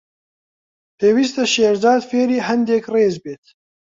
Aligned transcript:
پێویستە 0.97 1.43
شێرزاد 1.53 2.01
فێری 2.09 2.39
هەندێک 2.47 2.85
ڕێز 2.93 3.15
بێت. 3.23 3.43